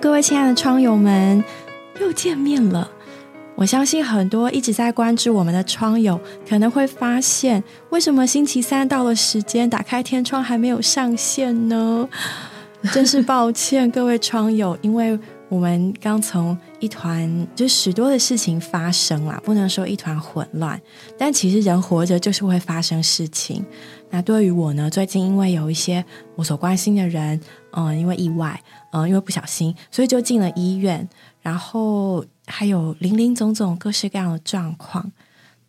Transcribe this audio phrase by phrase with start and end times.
[0.00, 1.44] 各位亲爱的窗友们，
[2.00, 2.90] 又见面了。
[3.54, 6.18] 我相信很多一直在关注我们的窗友，
[6.48, 12.08] 可能会发现，为什么星期三到了时间，打开天窗还没有上线呢？
[12.90, 15.18] 真是抱歉，各位窗友，因为
[15.50, 20.80] 我们刚从一团就许多的事情发生啦，不能说一团混乱，
[21.18, 23.62] 但其实人活着就是会发生事情。
[24.08, 26.02] 那对于我呢，最近因为有一些
[26.36, 27.38] 我所关心的人，
[27.72, 28.60] 嗯，因为意外，
[28.92, 31.08] 嗯，因为不小心，所以就进了医院，
[31.40, 35.12] 然后还有零零总总各式各样的状况。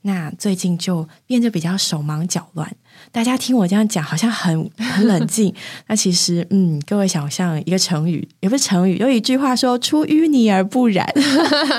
[0.04, 2.76] 那最近就变得比较手忙脚乱。
[3.12, 5.54] 大家听我这样讲，好像很很冷静。
[5.86, 11.08] 那其实，嗯，各位想象一个成语，也不是成语，有一句话说“出淤泥而不染”。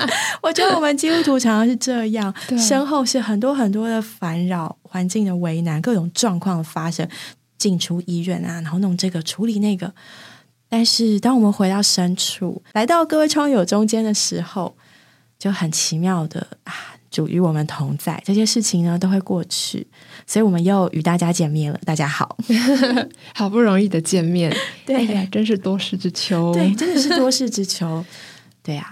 [0.41, 7.05] 我觉得我们基督徒常常是这样，身后是很多很多的烦扰、环境的为难、各种状况的发生，
[7.57, 9.93] 进出医院啊，然后弄这个处理那个。
[10.69, 14.75] 但是，当我们回到深处，来到各位窗友中间的时候，
[15.37, 16.73] 就很奇妙的啊。
[17.11, 19.85] 主与我们同在，这些事情呢都会过去，
[20.25, 21.79] 所以我们又与大家见面了。
[21.85, 22.35] 大家好，
[23.35, 24.51] 好不容易的见面，
[24.83, 28.03] 对呀，真是多事之秋，对，真的是多事之秋。
[28.63, 28.91] 对呀，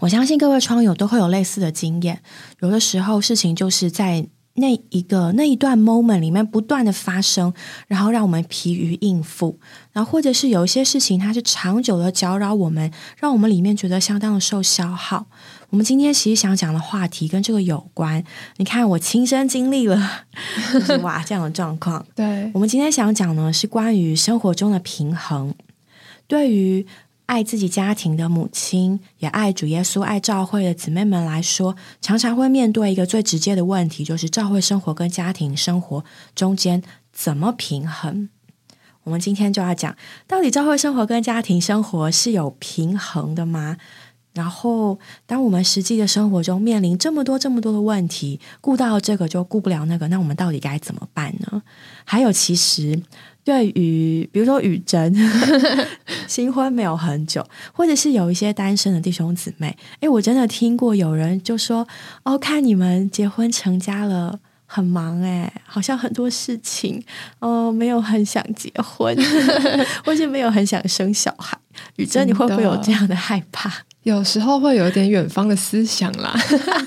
[0.00, 2.20] 我相信各位窗友都会有类似的经验。
[2.62, 4.26] 有的时候，事情就是在
[4.60, 7.52] 那一个那一段 moment 里面不断的发生，
[7.88, 9.58] 然后让我们疲于应付，
[9.92, 15.26] 然后或者是有一些事情，它是长久的搅扰我们，让我们里面觉得相当的受消耗。
[15.70, 18.22] 我们今天其实想讲的话题跟这个有关。
[18.58, 20.24] 你看，我亲身经历了，
[20.72, 22.04] 就是哇这样的状况。
[22.14, 25.54] 对，我们今天想讲呢，是关于生活中的平衡。
[26.26, 26.86] 对于
[27.30, 36.04] 爱自己家庭的母亲，也爱主耶稣、爱教会的姊妹们来说，常常会面对一个最直接的问题，就是教会生活跟家庭生活
[36.34, 36.82] 中间
[37.12, 38.28] 怎么平衡。
[39.04, 39.96] 我们今天就要讲，
[40.26, 43.76] 到底教会生活跟家庭生活是有平衡的吗？
[44.32, 51.62] 然后，当我们实际的生活中面临这么多、这么多的问题，顾到这个就顾不了那个，那我们到底该怎么办呢？
[52.04, 53.02] 还有，其实
[53.42, 55.12] 对于比如说雨珍
[56.28, 61.86] 新婚没有很久，或者是有一些单身的弟兄姊妹，诶，我真的听过有人就说
[62.22, 67.02] ：“哦，看你们结婚成家了，很忙诶，好像很多事情
[67.40, 69.16] 哦，没有很想结婚，
[70.06, 71.58] 或是没有很想生小孩。”
[71.96, 73.72] 雨珍，你会不会有这样的害怕？
[74.04, 76.34] 有时候会有点远方的思想啦，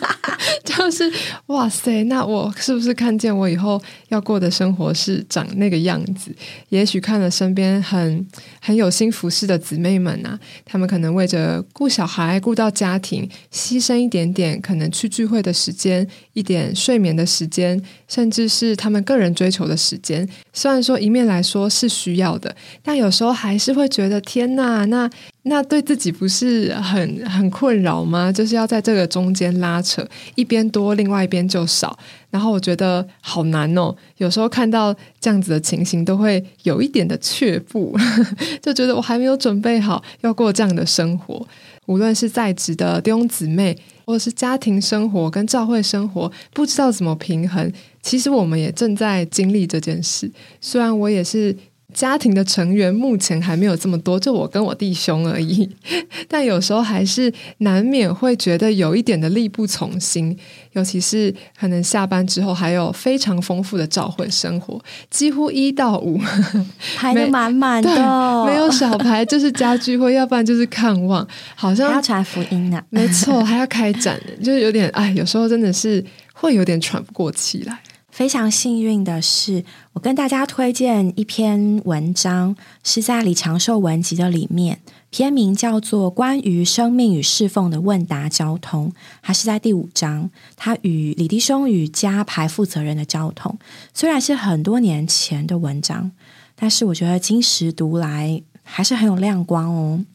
[0.66, 1.12] 就是
[1.46, 3.80] 哇塞，那我是不是看见我以后
[4.10, 6.36] 要过的生活是长那个样子？
[6.70, 8.26] 也许看了身边很
[8.60, 20.28] 很有心服侍的姊妹们啊，他们可能为着顾小孩、顾到家庭，牺牲一点点可能去聚会的时间、一点睡眠的时间，甚至是他们个人追求的时间。
[20.52, 25.08] 虽然说一面来说是需要的，但有时候还是会觉得天呐，那。
[25.46, 28.32] 那对自己不是很很困扰吗？
[28.32, 30.06] 就是要在这个中间拉扯，
[30.36, 31.98] 一边多，另外一边就少。
[32.30, 33.96] 然后我觉得好难哦。
[34.18, 37.96] 有时候看到这样子的情形，都会有一点的却步，
[38.62, 41.48] 就觉得我还没有准备好要过这样的生活。
[41.86, 47.72] 无论是在职的弟兄姊妹，或者是家庭生活跟教会生活，不知道怎么平衡。
[48.02, 50.32] 其实我们也正在经历这件事。
[50.60, 51.56] 虽然我也是。
[51.94, 55.70] 家庭的成员目前还没有这么多，就我跟我弟兄而已。
[56.28, 60.36] 但有时候还是难免会觉得有一点的力不从心，
[60.74, 66.20] 尤其是可能下班之后还有非常丰富的教会生活，几乎一到五
[66.98, 67.90] 排的满满的，
[68.46, 72.82] 没有小排就是家聚会，要不然就是看望，好像要传福音呢。
[72.90, 76.04] 没错，还要开展，就是有点哎，有时候真的是
[76.34, 77.78] 会有点喘不过气来。
[78.14, 84.80] 非常幸运的是，我跟大家推荐一篇文章，是在《李长寿文集》的里面，
[85.10, 88.90] 篇名叫做《关于生命与侍奉的问答交通》，
[89.24, 93.58] 它是在第五章，它与李弟兄与家排负责人的交通。
[93.96, 96.12] 虽然是很多年前的文章，
[96.56, 100.06] 但是我觉得今时读来还是很有亮光哦。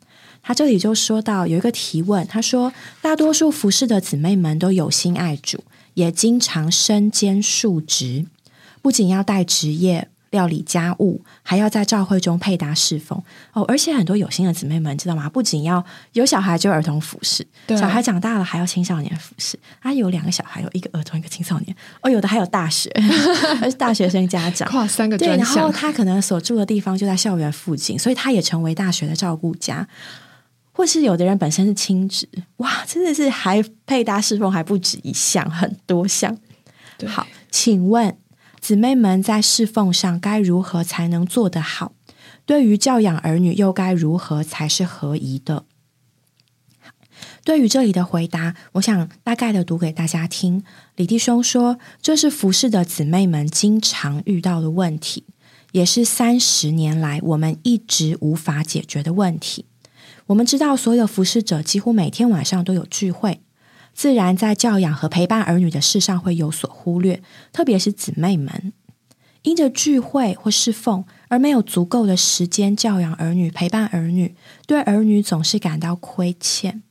[0.41, 2.73] 他这里就说到有一个提问，他说：
[3.03, 5.65] 大多数服侍的姊妹们都有心爱主。
[5.99, 8.25] 也经常身兼数职，
[8.81, 13.21] 不仅要带职业料理家务，还要在教会中配搭侍奉
[13.53, 13.65] 哦。
[13.67, 15.29] 而且很多有心的姊妹们知道吗？
[15.29, 19.59] 不仅要有小孩就儿童服侍，小孩长大了还要青少年服侍。
[19.83, 21.77] 他有两个小孩，有一个儿童，一个青少年。
[22.01, 22.89] 哦，有的还有大学，
[23.61, 25.39] 而是大学生家长，跨三个专项。
[25.39, 29.89] 然后他可能所住的地方就在校园附近，所以他也成为大学的照顾家。
[30.79, 32.29] 或是有的人本身是亲职，
[32.59, 36.39] 哇，真的是还配搭侍奉还不止一项，很多项。
[37.05, 38.17] 好，请问
[38.61, 41.95] 姊妹们在侍奉上该如何才能做得好？
[42.47, 45.65] 对于教养儿女，又该如何才是合宜的？
[47.43, 50.63] 对于这里的回答，我想大概的读给大家听。
[50.95, 55.25] 李弟兄说，这是服侍的姊妹们经常遇到的问题，
[55.73, 59.65] 也是三十年来我们一直无法解决的问题。
[60.29, 63.41] 我们知道，所有服侍者几乎每天晚上都有聚会，
[63.95, 68.75] 自然在教养和陪伴儿女的事上会有所忽略，特别是姊妹们，
[69.41, 74.35] 因着聚会或侍奉而没有足够的时间教养儿女、陪伴儿女，
[74.67, 76.83] 对儿女总是感到亏欠。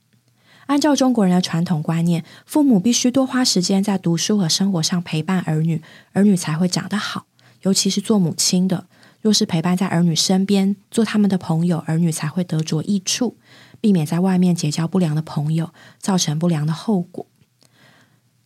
[0.66, 5.80] 按照中国人的传统观念，父母必须多花时间在读书和生活上陪伴儿女，
[6.12, 7.26] 儿女才会长得好。
[7.62, 8.86] 尤其是做母亲的。
[9.28, 13.36] 若是陪伴在儿女身边，做他们的朋友，儿女才会得着益处，
[13.78, 17.26] 避免在外面结交不良的朋友，造成不良的后果。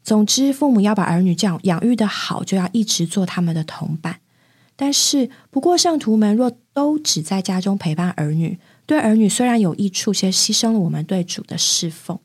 [0.03, 4.19] 总之，父母要把儿女教养育的好，就要一直做他们的同伴。
[4.75, 12.19] 但是，不过圣徒们若都只在家中陪伴儿女，对儿女虽然有益处，却牺牲了我们对主的侍奉。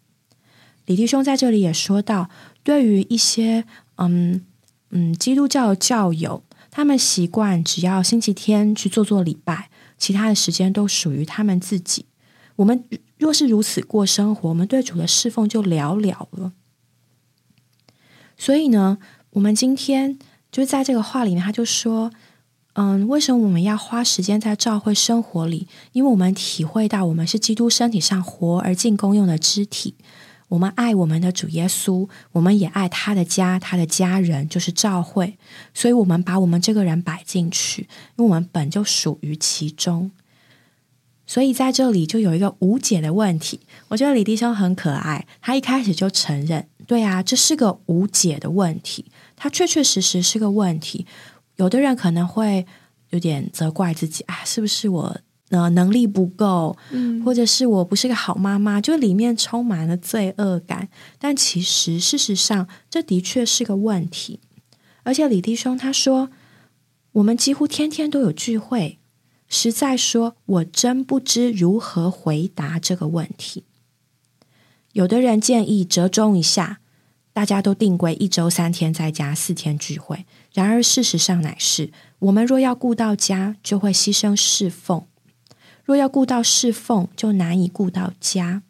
[0.88, 2.32] 李弟兄在这里也说到，
[2.64, 3.66] 对于一些
[3.98, 4.44] 嗯
[4.90, 6.42] 嗯基督教的教友。
[6.78, 12.06] 他们习惯只要星期天去做做礼拜，其他的时间都属于他们自己。
[12.56, 12.84] 我们
[13.18, 16.54] 若是如此过生活，我们对主的侍奉就寥寥了。
[18.38, 19.00] 所以呢，
[19.32, 20.20] 我们今天
[20.52, 22.12] 就在这个话里面，他就说
[22.74, 25.68] ：“嗯，为什么我们要花时间在教会生活里？
[25.94, 29.96] 因为我们体会到，我们是基督身体上活而进功用的肢体。”
[30.50, 35.38] 我们爱我们的主耶稣，我们也爱他的家，他的家人就是教会，
[35.74, 37.82] 所以我们把我们这个人摆进去，
[38.16, 40.12] 因为我们本就属于其中。
[41.26, 43.60] 所以在这里就有一个无解的问题，
[43.90, 51.06] 我觉得李弟兄很可爱，他一开始就承认，对啊，这是个无解的问题，他确确实实是个问题。
[51.58, 52.66] 有的人可能会
[53.10, 55.18] 有点责怪自己啊，是不是我？
[55.50, 60.90] 呃，能力不够，嗯，或者是我不是个好妈妈，就里面充满了罪恶感。
[61.18, 64.42] 但其实，事实上，这的确是个问题。
[65.04, 66.30] 而且，李弟兄他说，
[67.14, 69.00] 我们几乎天天都有聚会，
[69.48, 73.64] 实在说，我真不知如何回答这个问题。
[74.92, 76.80] 有的人建议折中一下，
[77.32, 80.26] 大家都定规一周三天在家，四天聚会。
[80.54, 85.06] 然而，事实上乃是，我们若要顾到家，就会牺牲侍奉。
[85.88, 88.62] 若要顾到侍奉，就难以顾到家。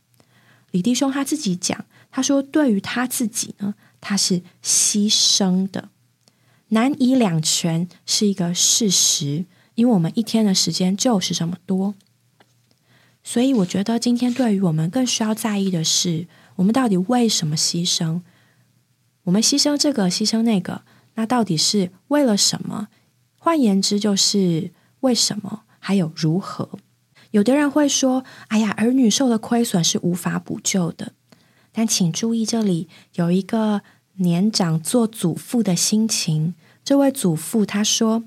[0.70, 5.90] 李弟兄他自己讲，他说：“对于他自己呢，他是牺牲的，
[6.68, 9.46] 难以两全是一个事实。
[9.74, 11.96] 因为我们一天的时间就是这么多，
[13.24, 16.28] 所以我觉得今天对于我们更需要在意的是，
[16.58, 18.22] 我们到底为什么牺牲？
[19.24, 20.84] 我们牺牲这个，牺牲那个，
[21.16, 22.90] 那到底是为了什么？
[23.40, 26.78] 换言之，就是为什么，还有如何？”
[27.38, 31.14] 有的人会说：“哎呀，儿女受的亏损是无法补救的。”
[31.72, 33.84] 但请注意，这里有一个
[34.16, 36.56] 年长做祖父的心情。
[36.84, 38.24] 这位祖父他说：“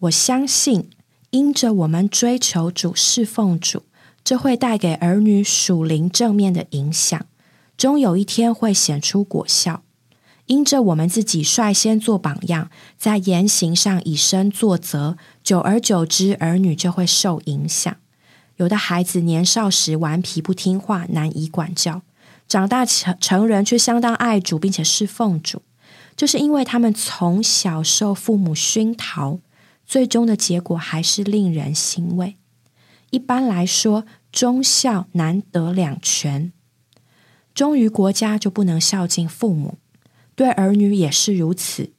[0.00, 0.88] 我相信，
[1.28, 3.82] 因着我们追求主、侍奉主，
[4.24, 7.26] 这会带给儿女属灵正面的影响，
[7.76, 9.82] 终有一天会显出果效。
[10.46, 17.94] 因着我们自己率先做榜样，在言行上以身作则，久而久之，儿女就会受影响。”
[18.56, 22.02] 有的孩子年少时顽皮不听话，难以管教；
[22.46, 25.62] 长大成成人却相当爱主，并且侍奉主，
[26.16, 29.40] 就是因为他们从小受父母熏陶，
[29.84, 32.36] 最终的结果还是令人欣慰。
[33.10, 36.52] 一般来说，忠孝难得两全，
[37.52, 39.78] 忠于国家就不能孝敬父母，
[40.36, 41.90] 对儿女也是如此。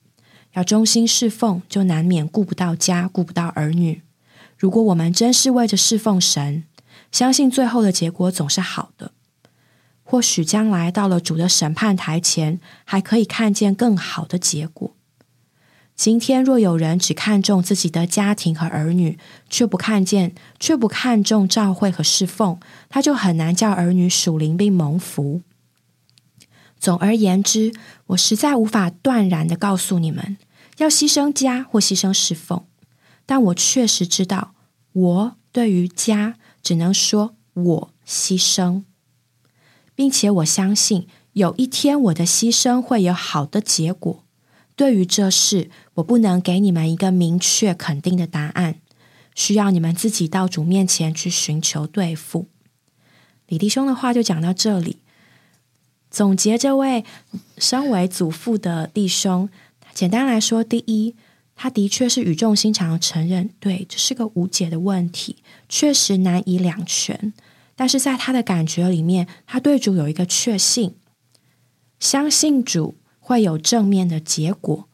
[0.54, 4.02] 要忠心侍奉，就难免顾不到家，顾不到儿女。
[4.58, 6.64] 如果我们真是为着侍奉神，
[7.12, 9.12] 相信最后的结果总是好的。
[10.04, 14.96] 或许将来到了主的审判台前，还可以看见更好的结果。
[15.96, 19.18] 今天若有人只看重自己的家庭和儿女，
[19.50, 22.60] 却不看见，却不看重教会和侍奉，
[22.90, 25.42] 他就很难叫儿女属灵并蒙福。
[26.78, 27.74] 总而言之，
[28.08, 30.38] 我实在无法断然的告诉你们，
[30.78, 32.66] 要牺牲家或牺牲侍奉。
[33.26, 34.54] 但我确实知道，
[34.94, 38.84] 我对于家只能说我牺牲，
[39.96, 44.24] 并且我相信有一天我的牺牲会有好的结果。
[44.76, 48.82] 对于这事，我不能给你们一个明确肯定的答案，
[49.34, 52.48] 需要你们自己到主面前去寻求对付。
[53.48, 54.98] 李弟兄的话就讲到这里，
[56.12, 57.06] 总结这位
[57.58, 59.50] 身为祖父的弟兄，
[59.94, 61.16] 简单来说，第一。
[61.56, 65.38] 他的确是语重心长的承认，对，这是个无解的问题，
[65.70, 67.34] 确实难以两全。
[67.76, 70.96] 但是在他的感觉里面，他对主有一个确信，
[72.00, 74.88] 相信主会有正面的结果。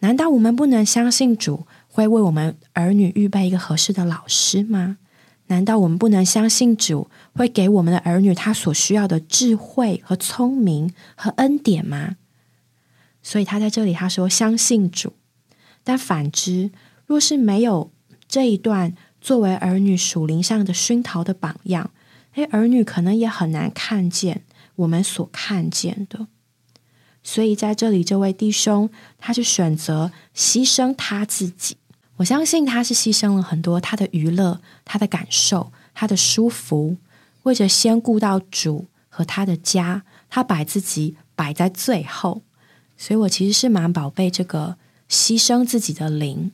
[0.00, 4.98] 难道我们不能相信主会为我们儿女预备一个合适的老师吗？
[5.48, 12.16] 难道我们不能相信主会给我们的儿女他所需要的智慧和聪明和恩典吗？
[13.22, 15.14] 所以他在这里他说相信主，
[15.88, 16.70] 但反之，
[17.06, 17.90] 若是没有
[18.28, 21.90] 这一段作为儿女属灵上的熏陶的榜样，
[22.34, 24.44] 诶，儿女可能也很难看见
[24.76, 26.26] 我们所看见的。
[27.22, 31.78] 所以在这里，这位弟兄他是选择牺牲他自己。
[32.16, 36.98] 我相信他是牺牲了很多他的娱乐、他的感受、他的舒服，
[37.44, 42.42] 为着先顾到主和他的家，他把自己摆在最后。
[42.98, 44.76] 所以我其实是蛮宝贝这个
[45.08, 46.52] 牺牲自己的灵，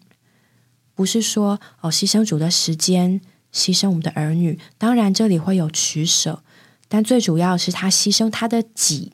[0.94, 3.20] 不是说哦牺牲主的时间，
[3.52, 4.58] 牺牲我们的儿女。
[4.78, 6.42] 当然这里会有取舍，
[6.88, 9.12] 但最主要是他牺牲他的己。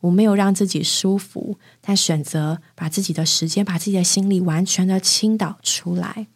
[0.00, 6.26] 我没有让自己舒服，但选择把自己的时间、把自己的心力完全的倾倒出来。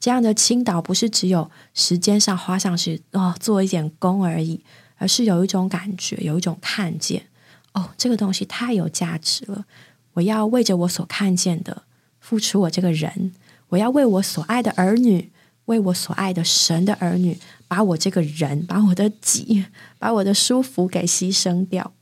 [0.00, 4.64] 这样的倾倒不是只有时间上花上去哦，做一点工而已，
[4.96, 7.28] 而是有一种感觉，有一种看见。
[7.74, 9.66] 哦，这个东西太有价值了！
[10.16, 11.84] 我要为着我所看见的
[12.20, 13.32] 付出我这个人，
[13.68, 15.30] 我要为我所爱的儿女，
[15.66, 19.66] 为我所爱的神的儿女，把我这个人，把我的己，
[19.98, 21.92] 把我的舒服给牺牲掉。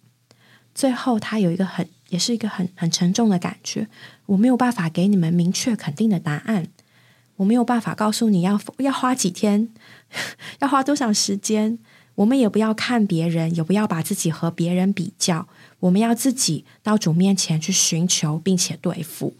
[0.75, 3.89] 最后，他有一个很，也是一个很很沉重的感觉。
[4.27, 6.69] 我没有办法给你们明确肯定的答案，
[7.37, 9.71] 我没有办法告诉你要要花几天，
[10.61, 11.79] 要花多少时间。
[12.17, 15.49] 我们也不要看别人，也不要把自己和别人比较。
[15.85, 19.35] 我们要自己到主面前去寻求，并且对付。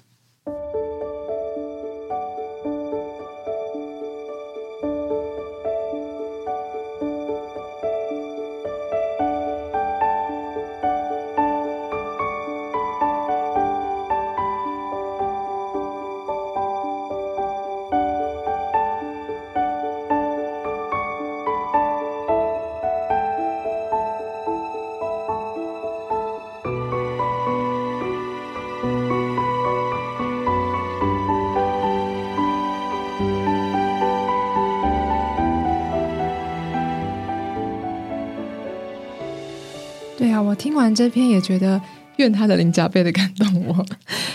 [40.85, 41.81] 完这篇也觉得
[42.17, 43.85] 愿他的灵加倍的感动我，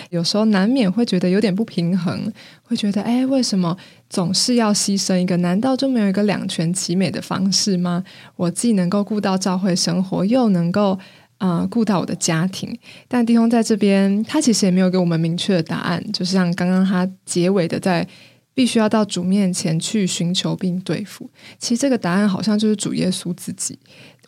[0.10, 2.32] 有时候难免会觉得有点不平衡，
[2.64, 3.78] 会觉得哎，为什么
[4.10, 5.38] 总是要牺牲一个？
[5.38, 8.04] 难道就没有一个两全其美的方式吗？
[8.36, 10.98] 我既能够顾到教会生活，又能够
[11.38, 12.78] 啊顾到我的家庭。
[13.08, 18.06] 但弟兄在这边，他其实也没有给我们明确的答案，就是像刚刚他结尾的，在
[18.54, 21.30] 必须要到主面前去寻求并对付。
[21.60, 23.78] 其实这个答案好像就是主耶稣自己。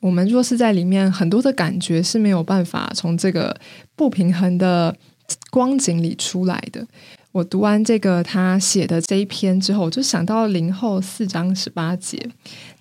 [0.02, 3.56] 我们若是在里面，很多的感觉是没有办法从这个
[3.96, 4.94] 不平衡的
[5.52, 6.86] 光景里出来的。
[7.32, 12.20] 我读完这个他写的这一篇之后，我就想到零后四章十八节，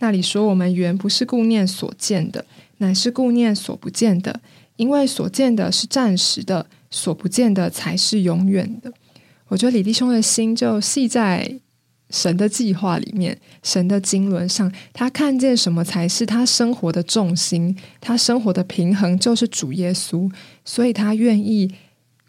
[0.00, 2.45] 那里说：“我们原不是顾念所见的，
[2.79, 4.41] 乃是顾念所不见的，
[4.77, 8.93] 因为所见的是暂时的，所不见的才是永远的。”
[9.49, 11.61] 我觉得李弟兄的心就系在。
[12.11, 17.76] 神的计划里面，神的经纶上，他看见什么才是他生活的重心？
[18.00, 20.31] 他生活的平衡就是主耶稣，
[20.64, 21.73] 所以他愿意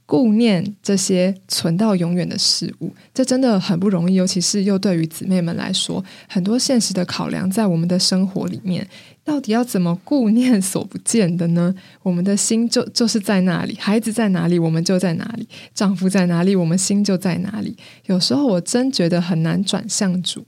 [0.06, 2.94] 顾念这些存到永远的事物。
[3.14, 8.88] 这真的很不容易，尤其是又对于姊妹们来说，很多现实的考量在我们的生活里面。
[9.24, 11.74] 到底要怎么顾念所不见的呢？
[12.01, 17.78] 我们的心就就是在那里，孩子在哪里，我们就在哪里；丈夫在哪里，我们心就在哪里。
[18.08, 20.46] 有时候我真觉得很难转向主，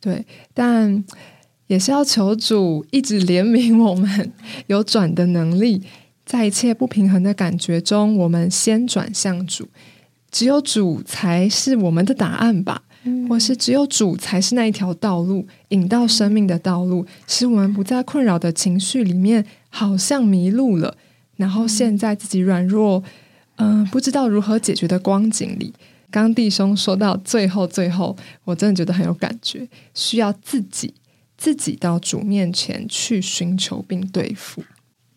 [0.00, 1.04] 对，但
[1.66, 4.32] 也是要求主一直怜悯我们，
[4.68, 5.82] 有转的能力，
[6.24, 9.68] 在一切不平衡的感觉中，我们先转向主。
[10.30, 12.82] 只有主才是我们的答案吧。
[13.28, 20.96] 或是只有主才是那一条道路，引到生命的道路，使我们不在困扰的情绪里面，好像迷路了。
[21.36, 23.02] 然后现在自己软弱，
[23.56, 25.74] 嗯，不知道如何解决的光景里，
[26.10, 30.94] 刚弟兄说到最后，最后我真的觉得很有感觉，需要自己
[31.36, 34.62] 自己到主面前去寻求并对付。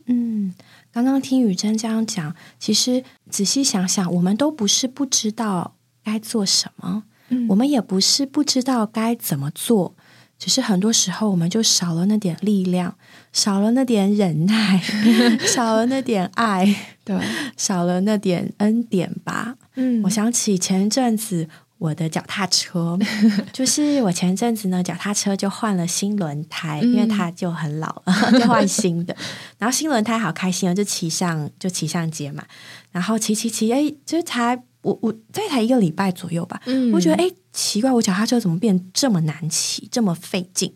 [0.08, 0.54] 嗯，
[0.92, 7.04] 刚刚听雨珍这样讲，其实仔细想想，我们都不是不知道该做什么。
[7.50, 9.96] 我们也不是不知道该怎么做，
[10.38, 12.96] 只是很多时候我们就少了那点力量，
[13.34, 14.82] 少了那点忍耐，
[15.46, 17.20] 少了那点爱，对，
[17.58, 19.56] 少了那点恩典吧。
[19.76, 20.02] 嗯。
[20.04, 21.48] 我想起前一阵子
[21.80, 22.98] 我的脚踏车，
[23.54, 29.16] 就是我前阵子呢，脚踏车就换了新轮胎，因为它就很老了， 就换新的。
[29.58, 32.44] 然后新轮胎好开心啊，就骑上就骑上街嘛，
[32.92, 40.74] 然后骑骑骑，哎，就是才我我这才一个礼拜左右吧，嗯我觉得哎奇怪，我脚踏车怎么变这么难骑，这么费劲？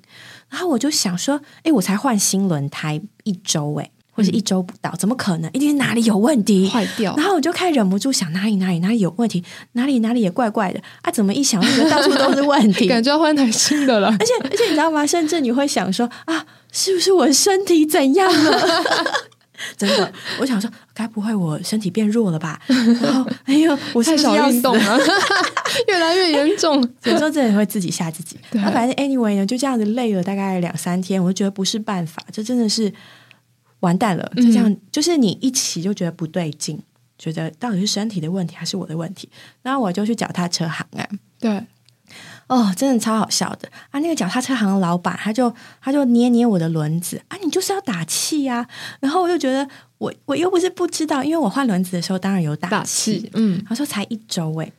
[0.50, 5.50] 然后我就想说，哎，我才换新轮胎一周哎，或者一周不到，怎么可能？
[5.54, 6.68] 一定是哪里有问题？
[6.68, 9.44] 坏掉然，后我就开始忍不住想哪里哪里哪里有问题，
[9.74, 11.12] 哪里哪里也怪怪的啊！
[11.12, 12.88] 怎么一想，就觉得到处都是问题。
[12.90, 14.08] 感觉要换台新的了。
[14.08, 15.06] 而且而且你知道吗？
[15.08, 18.62] 甚至你会想说啊，是不是我身体怎样了？
[19.78, 22.62] 真的，我想说，该不会我身体变弱了吧？
[22.68, 25.00] 然后，哎呦，我是太少运动了，
[25.88, 26.82] 越来越严重。
[27.04, 28.38] 有时候真的会自己吓自己。
[28.52, 32.92] 那反正 anyway 呢，就这样子累了大概两三天，我就觉得不是办法，这真的是
[33.82, 34.32] 完蛋了。
[34.36, 36.82] 就这样，就是你一起就觉得不对劲，
[37.18, 39.30] 觉得到底是身体的问题还是我的问题？
[39.62, 41.08] 然后我就去脚踏车行啊。
[41.40, 41.64] 对，
[42.52, 43.70] 哦，真的超好笑的。
[43.92, 44.00] 啊！
[44.02, 47.22] 那个脚踏车行的老板，他就他就捏捏我的轮子。
[47.30, 48.68] 啊，你就是要打气呀、
[49.00, 49.66] 然后我就觉得
[50.00, 54.74] 我我又不是不知道，因为我换轮子的时候当然有打打气，嗯，他说才一周诶，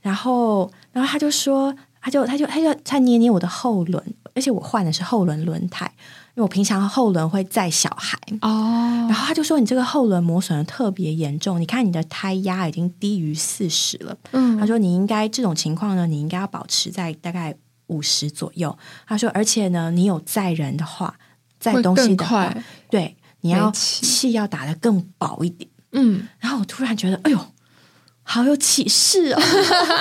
[0.00, 4.02] 然后然后他就说，他就他就他就他捏捏我的后轮，
[4.34, 5.92] 而且我换的是后轮轮胎，
[6.34, 14.16] 因为我平常后轮会载小孩，哦，然后他就说你这个后轮磨损的特别严重，你看你的胎压已经低于四十了。
[14.32, 17.54] 嗯他说你应该这种情况呢，你应该要保持在大概
[17.86, 18.76] 五十左右。
[19.06, 21.16] 他说，而且呢，你有载人的话，
[21.60, 25.70] 载会东西的话，快，对，你要气要打得更薄一点。
[25.92, 27.38] 嗯，然后我突然觉得，哎呦，
[28.24, 29.40] 好有启示哦！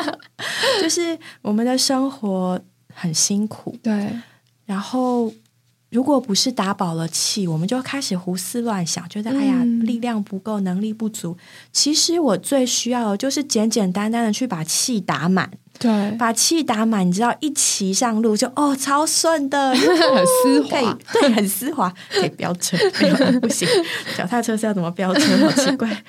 [0.81, 2.59] 就是我们的生活
[2.91, 4.19] 很辛苦，对，
[4.65, 5.31] 然后
[5.93, 11.37] 如果不是打饱了气，我们就开始胡思乱想，觉得哎呀，嗯力量不够，能力不足。
[11.71, 23.67] 其实我最需要的就是简简单单的去把气打满，对，把气打满，你知道，一骑上路就哦，超顺的， 很丝滑， 对，很丝滑，可以飙车，没 有不行，
[24.17, 25.37] 脚踏车是要怎么飙车？
[25.47, 26.03] 好奇怪。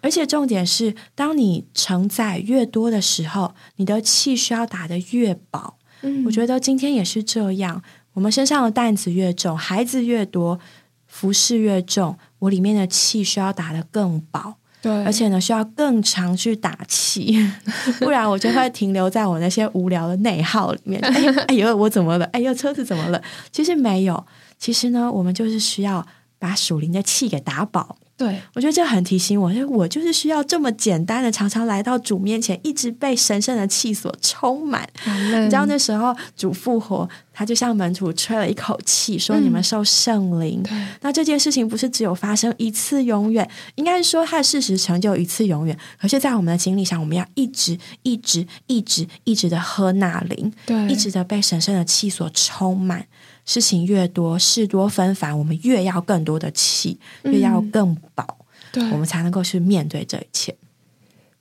[0.00, 5.76] 而且重点是，当你承载越多的时候，你的气需要打得越饱。
[6.04, 7.80] 嗯我觉得今天也是这样，
[8.14, 10.58] 我们身上的担子越重，孩子越多，
[11.06, 14.56] 服饰越重，我里面的气需要打得更饱。
[14.82, 17.38] 对，而且呢，需要更常去打气，
[18.00, 21.00] 不然我就会停留在我那些无聊的内耗里面。
[21.02, 22.24] 哎呦，哎呦，我怎么了？
[22.32, 23.22] 哎呦，车子怎么了？
[23.52, 24.26] 其实没有，
[24.58, 26.04] 其实呢，我们就是需要
[26.40, 27.96] 把属灵的气给打饱。
[28.16, 34.88] 对，我觉得这很提醒我，就我就是需要这么简单的，常常来到主面前，一直被神圣的气所充满。
[35.04, 40.62] 你你知道那时候主复活，他就向门徒吹了一口气，说：“嗯你们受圣灵。
[40.62, 45.76] 对，那这件事情不是只有发生一次永远，应该是说它的事实成就一次永远。
[46.00, 53.06] 可是，在我们的经历上，我们要一直、一直、一直、一直的喝那灵，对，一直的被神圣的气所充满。
[53.44, 58.38] 事情越多，事多纷繁，我们越要更多的气，越要更饱，
[58.72, 60.54] 对，我们才能够去面对这一切。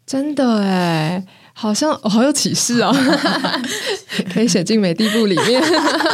[0.06, 2.94] 真的哎，好像、哦好有启示哦，
[4.34, 5.62] 可以写进美地部里面。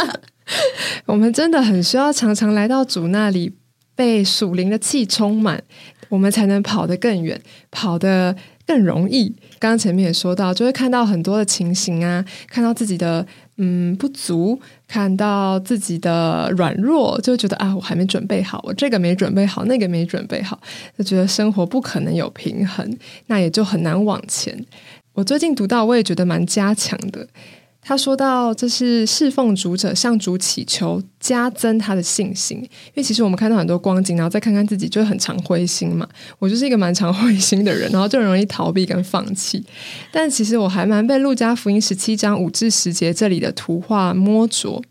[1.08, 3.56] 我们真的很需要常常来到主那里，
[3.96, 5.64] 被属灵的气充满，
[6.10, 8.36] 我们才能跑得更远，跑得
[8.68, 9.30] 更容易。
[9.58, 20.60] 刚刚前面也说到，就会看到很多的情形啊，看到自己的嗯不足，看到自己的软弱，就觉得啊，我还没准备好，我这个没准备好，那个没准备好，
[20.98, 22.98] 就觉得生活不可能有平衡，
[23.28, 24.66] 那也就很难往前。
[25.14, 27.28] 我最近读到，我也觉得蛮加强的。
[27.88, 32.58] 他说到，这是侍奉主者向主祈求，加增他的信心。
[32.58, 36.06] 因为其实我们看到很多光景，然后再看看自己，就很常灰心嘛。
[36.38, 39.64] 我就是一个蛮常灰心的人，然后就容易逃避跟放弃。
[40.12, 44.82] 但其实我还蛮被路加福音十七章五至十节这里的图画摸着。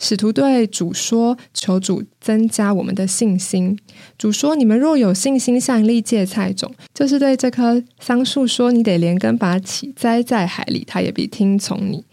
[0.00, 3.78] 使徒对主说：“求主增加我们的信心。”
[4.18, 12.04] 主说：“你们若有信心，像一粒芥菜种，就是对这棵桑树说：‘你得连根拔起，栽在海里，它也必听从你。’”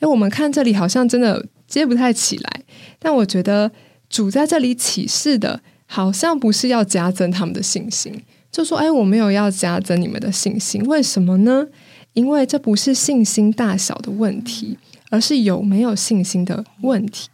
[0.00, 2.62] 诶，我们看这里好像真的接不太起来，
[2.98, 3.70] 但我觉得
[4.08, 11.66] 主在这里启示的，好像不是要加增他们的信心，就说：“哎，我没有要加增你们的信心，为什么呢？
[12.14, 14.78] 因为这不是信心大小的问题。”
[15.10, 17.30] 而是有没有信心的问题。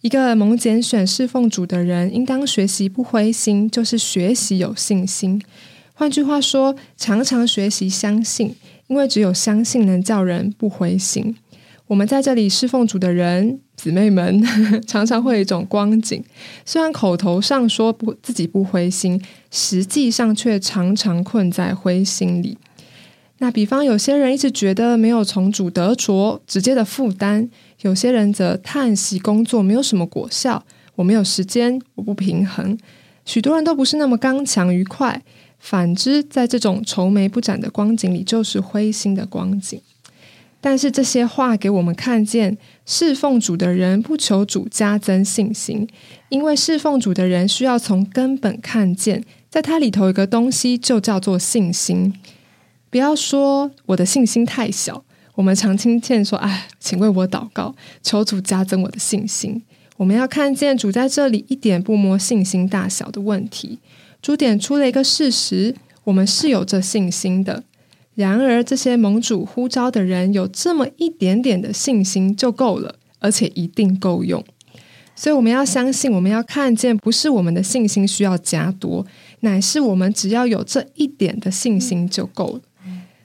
[0.00, 5.42] 一个蒙拣选侍奉主的人，应当学习不灰心，就是学习有信心。
[5.92, 8.54] 换句话说，常常学习相信，
[8.86, 11.34] 因为只有相信能叫人不灰心。
[11.90, 14.40] 我们在这里侍奉主的人姊妹们，
[14.86, 16.22] 常常会有一种光景，
[16.64, 22.56] 虽然口头上说不自己不灰心，实际上却常常困在灰心里。
[23.38, 27.50] 那比方有些人一直觉得没有从主得着直接的负担，
[27.80, 32.78] 有些人则叹息工作没有什么果效，我没有时间，我不平衡。
[33.24, 35.20] 许多人都不是那么刚强愉快，
[35.58, 39.82] 反之，在这种愁眉不展的光景里，就是灰心的光景。
[40.60, 45.88] 但是这些话给我们看见，侍奉主的人不求主加增信心，
[46.28, 52.12] 因为侍奉主的人需要从根本看见，在它里头有个东西，就叫做信心。
[52.90, 55.02] 不要说我的信心太小，
[55.36, 59.62] 我们常听见说：“哎，请为我祷告，求主加增我的信心。”
[59.96, 63.78] 我们要看见主在这里一点不摸信心大小的问题。
[64.22, 67.62] 主点出了一个事实：我们是有这信心的。
[68.20, 74.44] 然而，这些盟主呼召的人有这么一点点的信心就够了，而且一定够用。
[75.16, 79.06] 所以，我们要相信，我们要看见，不是我们的信心需要加多，
[79.40, 82.60] 乃是我们只要有这一点的信心就够了。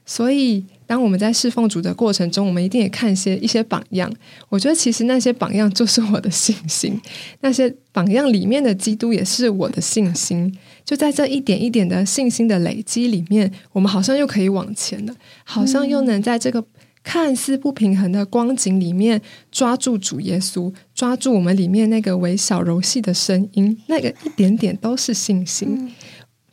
[0.06, 4.10] 所以，当我们在侍奉主的过程中，我们一定也看一些一些榜样。
[4.50, 7.02] 我觉得，其实那些榜样就是我的信心，
[7.42, 10.56] 那些榜样里面的基督也是我的信心。
[10.86, 16.64] 就在这一点一点的信心的累积里面，我们好像又可以往前了，好像又能在这个
[17.04, 19.20] 看似不平衡的光景里面
[19.52, 25.92] 抓住主耶稣，抓住我们里面那个微小柔细的声音，那个一点点都是信心。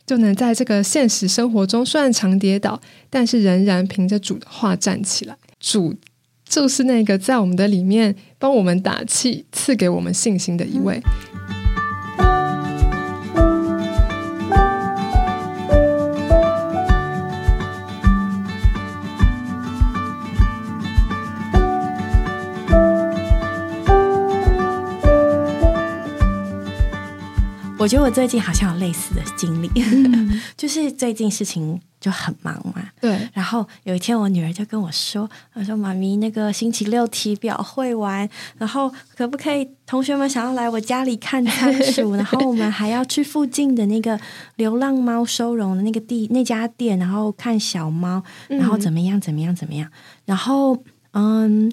[0.05, 5.37] 就能在这个现实生活中，虽然常跌倒，但是仍然凭着主的话站起来。
[5.59, 5.95] 主
[6.45, 11.01] 就是那个在我们的里面帮我们打气、赐给我们信心的一位。
[27.83, 29.69] 我觉得我最近好像有类似的经历，
[30.55, 32.81] 就是最近事情就很忙嘛。
[33.01, 42.15] 对，然后有一天我女儿就跟我说：“她说妈咪，那个星期六体表会完，然后可不可以同学们想要来我家里看仓鼠？
[42.15, 44.17] 然后我们还要去附近的那个
[44.55, 49.91] 流浪猫收容的那个地那家店，然后看小猫，然后怎么样怎么样怎么样？
[50.23, 51.69] 然后嗯。”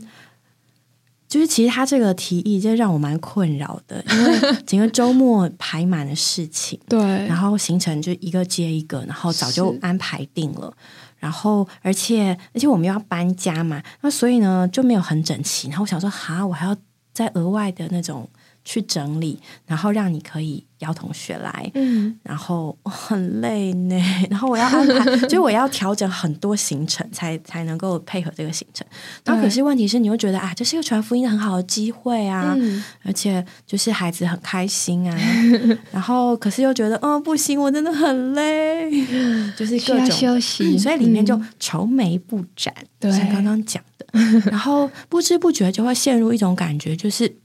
[1.31, 10.75] 就是其实他这个提议，就让我蛮困扰的，因为 整个周末排满了事情，对，然后行程就一个接一个，然后早就安排定了，
[11.19, 16.77] 然后而且而且我们又要搬家嘛，那所以呢就没有很整齐，然后我想说，哈，我还要
[17.15, 18.29] 再额外的那种。
[18.65, 23.97] 去整理，然后让你可以邀同学来，嗯，然后很累呢，
[24.31, 28.87] 然后我要安排， 就我要调整很多行程，才才能够配合这个行程。
[29.25, 32.57] 那可是问题是，你又觉得啊，这是一个传福音很好的机会啊，
[33.03, 35.19] 而且就是孩子很开心啊，
[35.91, 38.91] 然后可是又觉得，嗯，不行，我真的很累，
[39.57, 40.11] 就是各种。
[40.11, 44.07] 休息，所以里面就愁眉不展，像刚刚讲的，
[44.51, 47.37] 然后不知不觉就会陷入一种感觉，就是。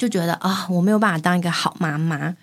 [0.00, 2.34] 就觉得啊，我没有办法当一个好妈妈。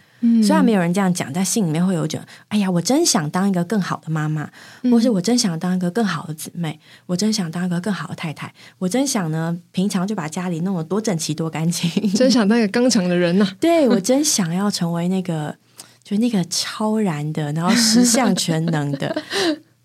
[0.43, 4.47] 虽然没有人这样讲，在心里面会有一种，哎呀，我真想当一个更好的妈妈，
[4.91, 13.47] 或是我真想当一个更好的姊妹，我真想当一个更好的太太，我真想呢，平常就把家里弄得多整齐、多干净，真想当一个刚强的人呐。
[13.59, 15.55] 对我真想要成为那个，
[16.03, 19.21] 就那个超然的，然后十项全能的。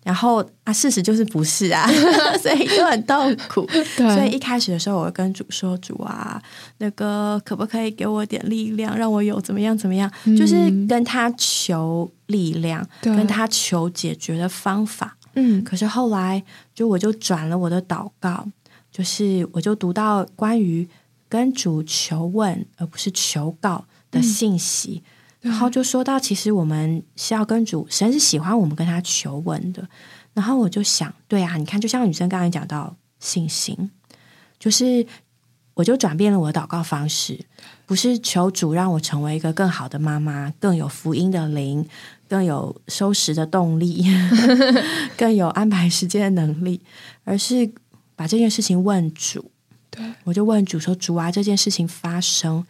[0.03, 1.87] 然后啊，事实就是不是啊，
[2.41, 3.67] 所以就很痛苦。
[3.95, 6.41] 所以一开始的时候，我会跟主说：“主啊，
[6.79, 10.11] 那个可不可以给我点力量，让我有怎么样怎么样？
[10.37, 10.55] 就是
[10.87, 15.63] 跟他求力量，跟他求解决的方法。”嗯。
[15.63, 16.43] 可是后来，
[16.75, 18.45] 就我就转了我的祷告，
[18.91, 20.87] 就是我就读到关于
[21.29, 25.01] 跟主求问而不是求告的信息。
[25.43, 29.85] 然后就说到，其实我们是要跟主神是喜欢我们跟他求问的。
[30.33, 33.91] 然后我就想，对啊，你看，就像女生刚才讲到信心，
[34.57, 35.05] 就是
[35.73, 37.45] 我就转变了我的祷告方式，
[37.85, 41.85] 不是求主让我成为一个更好的妈妈，更有福音的灵，
[42.29, 44.05] 更有收拾的动力，
[45.17, 46.79] 更有安排时间的能力，
[47.25, 47.69] 而是
[48.15, 49.51] 把这件事情问主。
[49.91, 52.65] 对，我就问主说：“主啊，这件事情发生，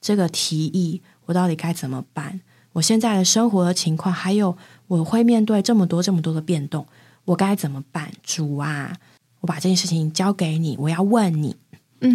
[0.00, 1.02] 这个提议。”
[1.32, 2.38] 我到底该怎么办？
[2.74, 4.54] 我现在的生活的情况，还有
[4.86, 6.86] 我会面对这么多这么多的变动，
[7.24, 8.10] 我该怎么办？
[8.22, 8.94] 主啊，
[9.40, 11.56] 我把这件事情交给你，我要问你，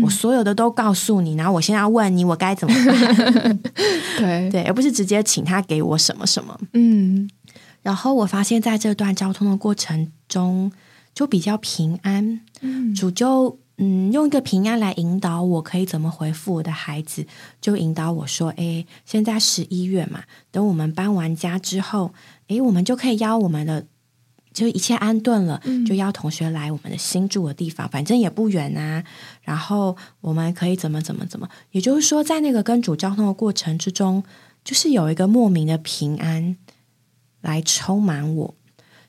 [0.03, 3.59] 我所有的都告诉你，然后我现在要问你，我该怎么办？
[4.19, 6.55] 对对，而不是直接请他给我什么什么。
[6.73, 7.27] 嗯，
[7.81, 10.71] 然后我发现在这段交通的过程中，
[11.15, 12.39] 就比较平安。
[12.61, 17.27] 嗯，主就嗯，用一个平安来引导我，可以怎么回复我的孩子？
[17.61, 22.11] 就引导我说：“诶，现在十一月嘛，等我们搬完家之后，
[22.47, 23.85] 诶，我们就可以邀我们的，
[24.51, 29.03] 就一切安顿了，就邀同学来我们的新住的地方，反正也不远啊。
[29.43, 34.23] 然后我们可以怎么怎么怎么，也就是说，在那个跟主交通的过程之中，
[34.63, 36.57] 就是有一个莫名的平安
[37.41, 38.55] 来充满我，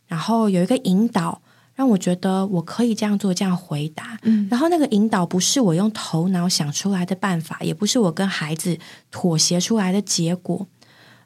[0.06, 1.40] 然后有一个引导。”
[1.78, 4.18] 让我觉得我可以这样做，这样回答。
[4.22, 8.76] 嗯，然后那个引导不是我用头脑想出来的办法，也不是我跟孩子
[9.12, 10.66] 妥协出来的结果，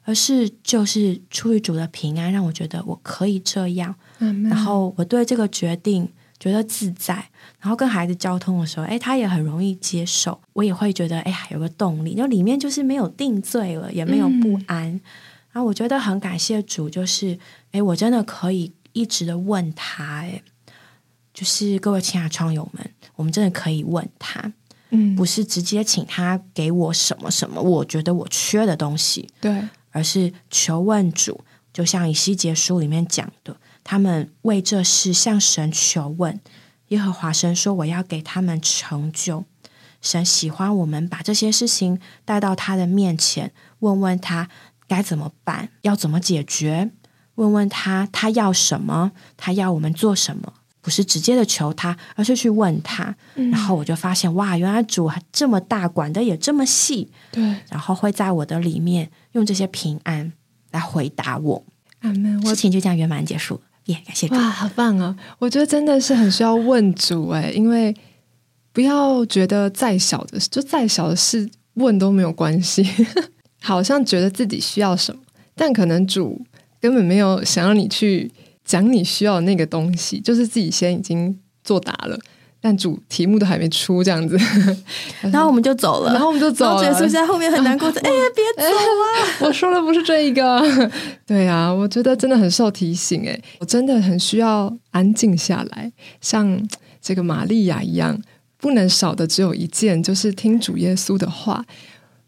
[0.03, 3.95] 而是就是出于主的平安，让我觉得我可以这样。
[4.19, 6.07] 嗯，然后我对这个决定
[6.39, 7.15] 觉得自在，
[7.59, 15.01] 然后跟孩子交通的时候，哎，他也很容易接受，我也会觉得哎，有个动力，就里面就是没有定罪了，也没有不安。
[15.51, 17.39] 然后我觉得很感谢主，就是
[17.71, 18.71] 哎，我真的可以。
[18.93, 20.41] 一直的问他，哎，
[21.33, 24.53] 就是各位亲爱的窗友们，我们真的可以问他，
[24.91, 36.39] 嗯，不是直接请他给我什么什么，我觉得我缺的东西，对，而是求问主，就像以西结书里面讲的，他们为这事向神求问，
[36.89, 39.45] 耶和华神说我要给他们成就，
[40.01, 44.49] 神喜欢我们把这些事情带到他的面前，问问他
[44.87, 46.91] 该怎么办，要怎么解决。
[47.35, 49.11] 问问他，他要什么？
[49.37, 50.53] 他要我们做什么？
[50.81, 53.15] 不是直接的求他，而是去问他。
[53.35, 57.09] 然后我就发现，哇，原来主这么大，管的也这么细。
[57.31, 60.33] 对，然后会在我的里面用这些平安
[60.71, 61.65] 来回答我。
[62.01, 62.45] 阿门。
[62.45, 63.61] 事情就这样圆满结束了。
[63.85, 64.35] 耶，感谢主。
[64.35, 65.15] 哇，好棒啊！
[65.39, 67.95] 我觉得真的是很需要问主哎，因为
[68.73, 72.85] 不要觉得再小的，就再小的事问都没有关系。
[73.61, 75.21] 好像觉得自己需要什么，
[75.55, 76.45] 但可能主。
[76.83, 78.29] 根本没有想要你去
[78.65, 82.19] 讲你需要的那个东西，就是自己先已经作答了，
[82.59, 84.37] 但主题目都还没出这样子，
[85.31, 86.93] 然后我们就走了，然后我们就走了。
[86.93, 87.87] 是不是在后面很难过？
[87.87, 89.07] 哎呀，别走啊！
[89.47, 90.61] 我说的不是这一个，
[91.25, 93.25] 对啊，我觉得真的很受提醒。
[93.25, 96.61] 哎，我真的很需要安静下来，像
[97.01, 98.19] 这个玛利亚一样，
[98.57, 101.65] 不能少的只有一件，就是听主耶稣的话。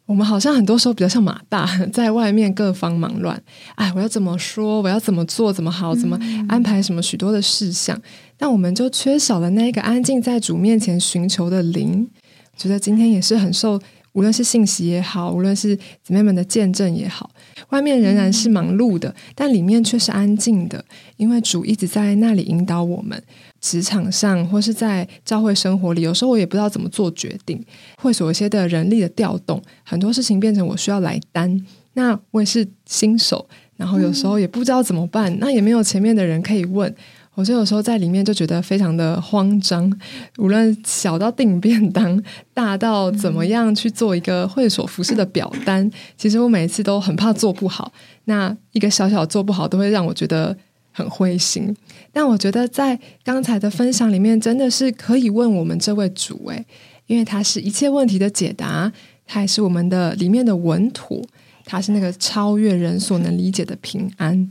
[0.05, 3.41] 我们好像很多时候比较像马大， 在外面各方忙乱。
[3.75, 4.81] 哎，我要怎么说？
[4.81, 5.51] 我要怎么做？
[5.51, 5.95] 怎么好？
[5.95, 6.81] 怎么安排？
[6.81, 7.99] 什么许多的事项？
[8.37, 12.07] 但我们就缺少了那个安静在主面前寻求的灵。
[12.55, 13.81] 觉得今天也是很受，
[14.13, 17.31] 无论是信息也好，无论是姊妹们的见证也好，
[17.69, 20.85] 外面仍然是忙碌的，但里面却是安静的，
[21.17, 23.21] 因为主一直在那里引导我们。
[23.65, 27.59] 职场上或是在教会生活里，有时候我也不知道怎么做决定。
[27.97, 31.65] 会所一些的人力的调动，很多事情变成我需要来担。
[31.93, 35.35] 那我也是新手，然后有时候也不知道怎么办。
[35.39, 36.93] 那也没有前面的人可以问，
[37.33, 39.91] 我就有时候在里面就觉得非常的慌张。
[40.37, 42.21] 无论小到订便当，
[42.53, 47.91] 大到怎么样去做一个会所服饰的表单，其实我每一次都很怕做不好。
[48.25, 50.55] 那一个小小做不好，都会让我觉得。
[50.97, 51.75] 很灰心，
[52.13, 56.65] 但我觉得在刚才的分享里面，真的是可以问我们这位主诶，
[57.07, 58.89] 因为他是一切问题的解答，
[59.27, 61.21] 他也是我们的里面的稳妥，
[61.65, 64.49] 他是那个超越人所能理解的平安。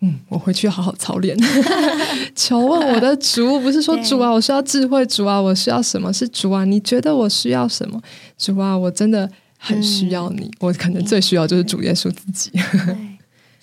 [0.00, 1.36] 嗯，我回去好好操练，
[2.34, 6.10] 求问我的主，不是说 主啊，我需要智慧，主啊，我需要什么？
[6.10, 8.00] 是主啊，你觉得我需要什么？
[8.38, 12.50] 主啊，我真的很需要你，我可能最需要就是主耶稣自己。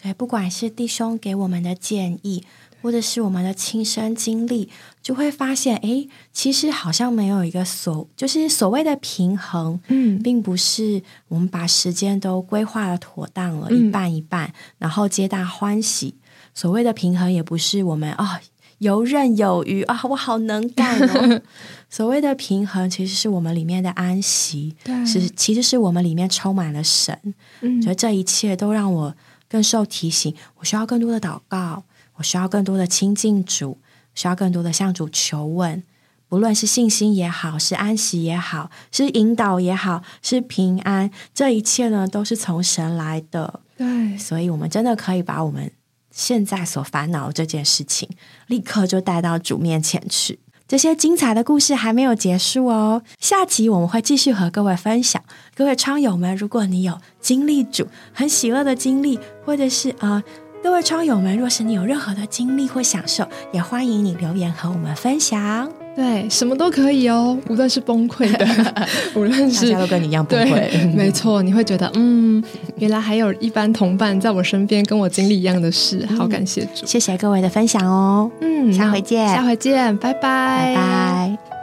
[0.01, 2.43] 对，不管是弟兄给我们的建议，
[2.81, 4.67] 或者是我们的亲身经历，
[5.01, 16.15] 就会发现，哎，其实好像没有一个所，就是所谓的平衡，嗯，并不是我们把时间都规划的妥当了，一半一半，然后皆大欢喜。
[16.55, 18.41] 所谓的平衡，也不是我们啊
[18.79, 21.41] 游刃有余啊，我好能干哦。
[21.91, 27.15] 所谓的平衡，其实是我们里面的安息，是其实是我们里面充满了神。
[27.61, 29.15] 嗯，觉得这一切都让我。
[29.51, 31.83] 更受提醒，我需要更多的祷告，
[32.15, 33.77] 我需要更多的亲近主，
[34.15, 35.83] 需要更多的向主求问。
[36.29, 43.59] 不论是信心也好，是安息也好，是引导也好，是平安，这一切呢，都是从神来的。
[43.75, 45.69] 对，所以，我们真的可以把我们
[46.09, 48.07] 现在所烦恼这件事情，
[48.47, 50.39] 立刻就带到主面前去。
[50.71, 55.21] 这些精彩的故事还没有结束哦，下集我们会继续和各位分享。
[55.53, 60.23] 各位窗友们，如果你有经历主很喜乐的经历，或者是呃，
[60.63, 65.80] 各位窗友们，若是你有任何的经历或享受，也欢迎你留言和我们分享。
[65.95, 68.47] 对，什么都可以哦，无论是崩溃的，
[69.13, 72.41] 无论是大家都跟你一样崩溃，没错，你会觉得嗯，
[72.77, 81.60] 原来还有一班同伴在我身边，跟我经历一样的事，好感谢主，谢谢各位的分享哦，嗯，下回见，下回见，拜拜，拜拜。